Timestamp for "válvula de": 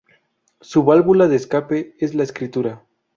0.83-1.35